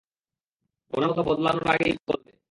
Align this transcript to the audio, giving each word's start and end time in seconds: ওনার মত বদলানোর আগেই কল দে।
ওনার 0.93 1.09
মত 1.09 1.19
বদলানোর 1.27 1.67
আগেই 1.73 1.93
কল 2.07 2.19
দে। 2.25 2.31